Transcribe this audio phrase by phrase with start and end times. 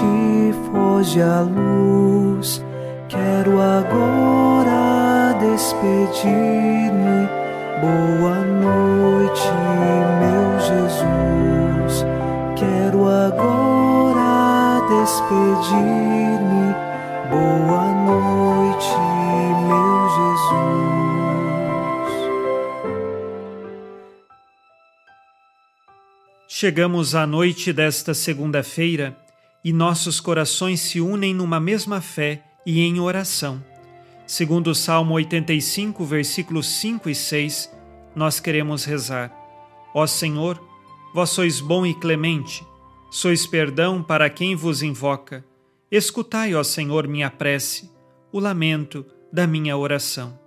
[0.00, 2.64] Noite, foge a luz.
[3.08, 7.28] Quero agora despedir-me.
[7.80, 9.50] Boa noite,
[10.20, 12.04] meu Jesus.
[12.56, 16.74] Quero agora despedir-me.
[17.30, 18.96] Boa noite,
[19.66, 20.58] meu Jesus.
[26.46, 29.16] Chegamos à noite desta segunda-feira
[29.64, 33.62] e nossos corações se unem numa mesma fé e em oração.
[34.26, 37.70] Segundo o Salmo 85, versículos 5 e 6,
[38.14, 39.32] nós queremos rezar:
[39.94, 40.62] Ó Senhor,
[41.14, 42.64] vós sois bom e clemente,
[43.10, 45.44] sois perdão para quem vos invoca.
[45.90, 47.90] Escutai, ó Senhor, minha prece,
[48.30, 50.38] o lamento da minha oração.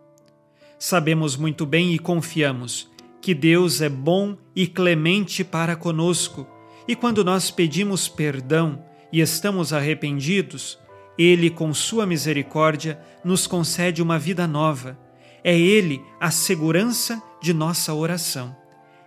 [0.78, 2.90] Sabemos muito bem e confiamos
[3.22, 6.48] que Deus é bom e clemente para conosco,
[6.88, 10.80] e quando nós pedimos perdão e estamos arrependidos,
[11.18, 14.98] Ele, com Sua misericórdia, nos concede uma vida nova.
[15.44, 18.56] É Ele a segurança de nossa oração.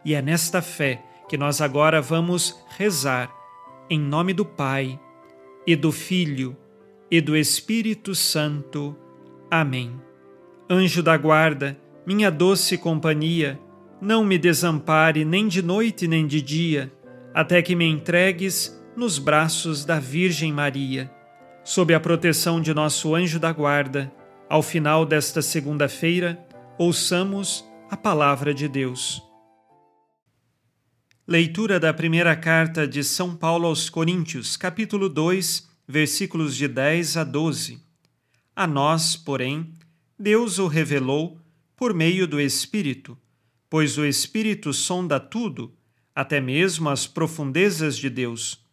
[0.04, 3.32] E é nesta fé que nós agora vamos rezar,
[3.88, 4.98] em nome do Pai
[5.66, 6.56] e do Filho
[7.10, 8.96] e do Espírito Santo.
[9.50, 9.92] Amém.
[10.68, 13.58] Anjo da guarda, minha doce companhia,
[14.00, 16.92] não me desampare nem de noite nem de dia,
[17.32, 21.10] até que me entregues nos braços da Virgem Maria.
[21.64, 24.12] Sob a proteção de nosso anjo da guarda,
[24.48, 26.38] ao final desta segunda-feira,
[26.78, 29.22] ouçamos a palavra de Deus.
[31.26, 37.24] Leitura da primeira carta de São Paulo aos Coríntios, capítulo 2, versículos de 10 a
[37.24, 37.82] 12.
[38.54, 39.72] A nós, porém,
[40.18, 41.40] Deus o revelou
[41.74, 43.18] por meio do Espírito,
[43.68, 45.74] pois o Espírito sonda tudo,
[46.14, 48.63] até mesmo as profundezas de Deus.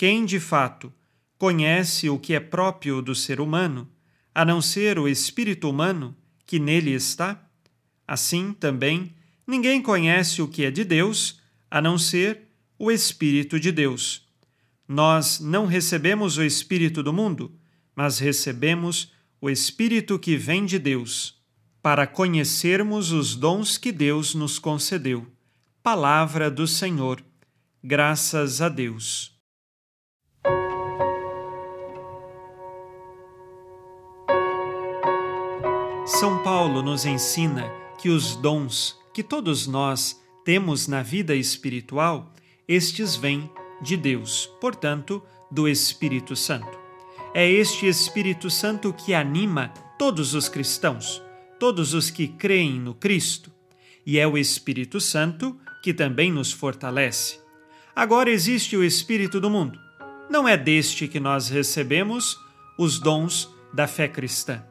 [0.00, 0.90] Quem, de fato,
[1.36, 3.86] conhece o que é próprio do ser humano,
[4.34, 6.16] a não ser o espírito humano
[6.46, 7.46] que nele está?
[8.08, 9.14] Assim também,
[9.46, 11.38] ninguém conhece o que é de Deus
[11.70, 14.26] a não ser o Espírito de Deus.
[14.88, 17.54] Nós não recebemos o Espírito do mundo,
[17.94, 21.38] mas recebemos o Espírito que vem de Deus,
[21.82, 25.26] para conhecermos os dons que Deus nos concedeu.
[25.82, 27.22] Palavra do Senhor.
[27.84, 29.38] Graças a Deus.
[36.20, 42.34] São Paulo nos ensina que os dons que todos nós temos na vida espiritual,
[42.68, 43.50] estes vêm
[43.80, 46.78] de Deus, portanto, do Espírito Santo.
[47.32, 51.22] É este Espírito Santo que anima todos os cristãos,
[51.58, 53.50] todos os que creem no Cristo,
[54.04, 57.40] e é o Espírito Santo que também nos fortalece.
[57.96, 59.80] Agora existe o Espírito do mundo.
[60.28, 62.38] Não é deste que nós recebemos
[62.76, 64.62] os dons da fé cristã,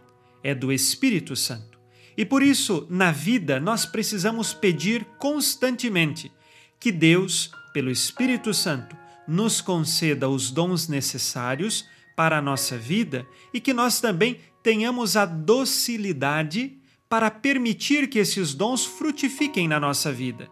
[0.44, 1.80] é do Espírito Santo.
[2.18, 6.32] E por isso, na vida, nós precisamos pedir constantemente
[6.80, 8.96] que Deus, pelo Espírito Santo,
[9.28, 11.86] nos conceda os dons necessários
[12.16, 18.54] para a nossa vida e que nós também tenhamos a docilidade para permitir que esses
[18.54, 20.50] dons frutifiquem na nossa vida.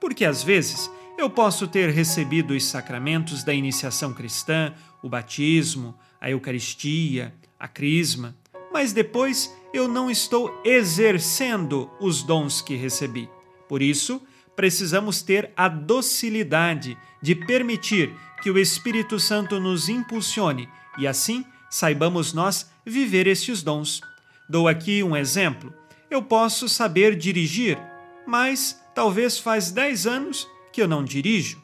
[0.00, 6.30] Porque às vezes eu posso ter recebido os sacramentos da iniciação cristã, o batismo, a
[6.30, 8.34] Eucaristia, a Crisma,
[8.72, 13.28] mas depois eu não estou exercendo os dons que recebi.
[13.68, 14.20] Por isso,
[14.56, 22.32] precisamos ter a docilidade de permitir que o Espírito Santo nos impulsione e assim saibamos
[22.32, 24.00] nós viver estes dons.
[24.48, 25.72] Dou aqui um exemplo.
[26.10, 27.78] Eu posso saber dirigir,
[28.26, 31.62] mas talvez faz 10 anos que eu não dirijo.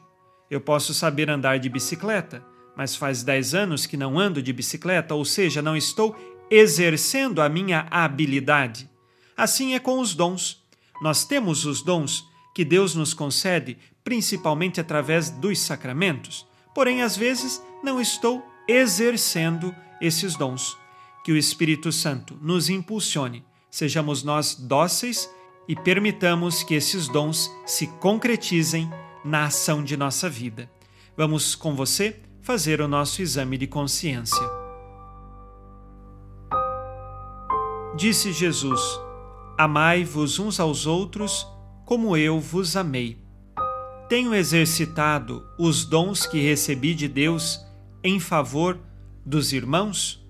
[0.49, 2.45] Eu posso saber andar de bicicleta,
[2.75, 6.15] mas faz 10 anos que não ando de bicicleta, ou seja, não estou
[6.49, 8.89] exercendo a minha habilidade.
[9.35, 10.63] Assim é com os dons.
[11.01, 17.61] Nós temos os dons que Deus nos concede principalmente através dos sacramentos, porém, às vezes,
[17.83, 20.77] não estou exercendo esses dons.
[21.23, 25.29] Que o Espírito Santo nos impulsione, sejamos nós dóceis
[25.67, 28.89] e permitamos que esses dons se concretizem
[29.25, 30.71] na ação de nossa vida.
[31.17, 34.66] Vamos com você fazer o nosso exame de consciência.
[37.97, 38.79] Disse Jesus:
[39.57, 41.47] Amai-vos uns aos outros
[41.83, 43.17] como eu vos amei.
[44.07, 47.59] Tenho exercitado os dons que recebi de Deus
[48.03, 48.79] em favor
[49.25, 50.23] dos irmãos?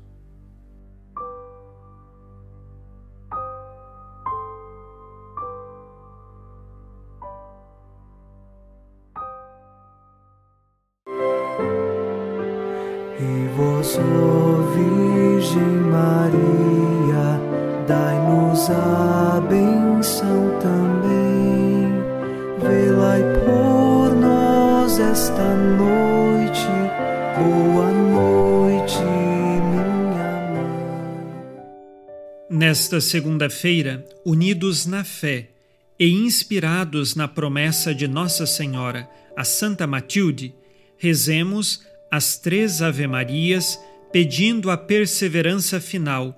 [13.20, 13.98] E vós,
[14.74, 17.37] Virgem Maria,
[17.88, 21.88] dai-nos a benção também.
[22.60, 26.68] Velai por nós esta noite.
[27.38, 30.78] Boa noite, minha mãe.
[32.50, 35.48] Nesta segunda-feira, unidos na fé
[35.98, 40.54] e inspirados na promessa de Nossa Senhora, a Santa Matilde,
[40.98, 43.80] rezemos as três Ave-Marias,
[44.12, 46.38] pedindo a perseverança final